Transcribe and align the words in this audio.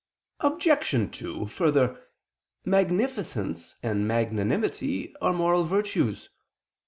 Obj. 0.39 1.15
2: 1.19 1.45
Further, 1.45 2.07
magnificence 2.65 3.75
and 3.83 4.07
magnanimity 4.07 5.15
are 5.17 5.31
moral 5.31 5.63
virtues. 5.63 6.29